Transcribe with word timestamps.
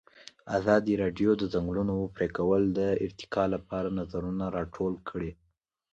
ازادي 0.57 0.93
راډیو 1.03 1.31
د 1.37 1.37
د 1.41 1.43
ځنګلونو 1.53 1.95
پرېکول 2.15 2.63
د 2.79 2.81
ارتقا 3.05 3.43
لپاره 3.55 3.87
نظرونه 3.99 4.45
راټول 4.57 4.93
کړي. 5.09 5.31